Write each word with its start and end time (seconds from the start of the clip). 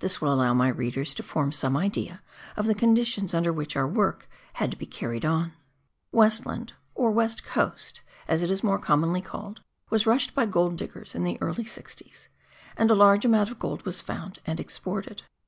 This 0.00 0.20
will 0.20 0.32
allow 0.32 0.52
my 0.52 0.66
readers 0.68 1.14
to 1.14 1.22
form 1.22 1.52
some 1.52 1.76
idea 1.76 2.20
of 2.56 2.66
the 2.66 2.74
conditions 2.74 3.32
under 3.32 3.52
which 3.52 3.76
our 3.76 3.86
work 3.86 4.28
had 4.54 4.72
to 4.72 4.76
be 4.76 4.84
carried 4.84 5.24
on. 5.24 5.52
Westland, 6.10 6.72
or 6.96 7.12
West 7.12 7.44
Coast," 7.44 8.00
as 8.26 8.42
it 8.42 8.50
is 8.50 8.64
more 8.64 8.80
commonly 8.80 9.20
called, 9.22 9.60
was 9.88 10.08
rushed 10.08 10.34
by 10.34 10.44
gold 10.44 10.74
diggers 10.76 11.14
in 11.14 11.22
the 11.22 11.40
early 11.40 11.66
sixties, 11.66 12.28
and 12.76 12.90
a 12.90 12.96
large 12.96 13.24
amount 13.24 13.52
of 13.52 13.60
gold 13.60 13.82
was 13.86 14.00
found 14.00 14.40
and 14.44 14.58
exported. 14.58 15.22